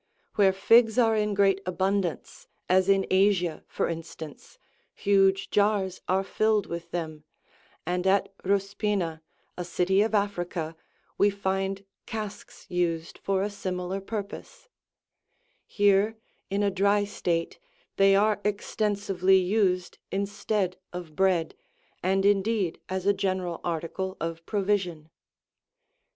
[0.29, 4.57] 87 Where figs are in great abundance, as in Asia, for instance,
[4.95, 7.23] huge jars8' are filled with them,
[7.85, 9.21] and at Euspina,
[9.59, 10.75] a city of Africa,
[11.19, 14.69] we find casks 89 used for a similar purpose:
[15.67, 16.17] here,
[16.49, 17.59] in a dry state,
[17.97, 21.53] they are extensively used instead of bread,90
[22.01, 25.11] and indeed as a general article of provision.